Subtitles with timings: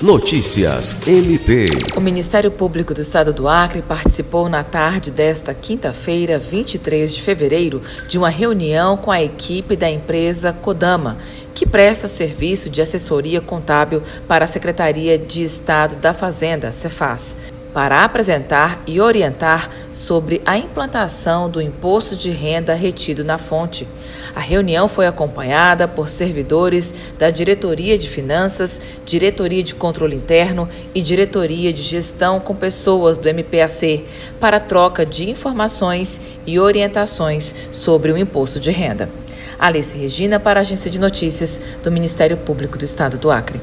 [0.00, 1.64] Notícias MP.
[1.96, 7.82] O Ministério Público do Estado do Acre participou na tarde desta quinta-feira, 23 de fevereiro,
[8.06, 11.18] de uma reunião com a equipe da empresa Codama,
[11.52, 17.36] que presta serviço de assessoria contábil para a Secretaria de Estado da Fazenda, Cefaz
[17.72, 23.86] para apresentar e orientar sobre a implantação do imposto de renda retido na fonte.
[24.34, 31.02] A reunião foi acompanhada por servidores da Diretoria de Finanças, Diretoria de Controle Interno e
[31.02, 34.04] Diretoria de Gestão com pessoas do MPAC
[34.38, 39.08] para troca de informações e orientações sobre o imposto de renda.
[39.58, 43.60] Alice Regina para a Agência de Notícias do Ministério Público do Estado do Acre.